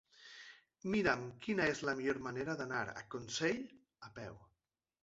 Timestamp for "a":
2.97-3.07, 4.11-4.13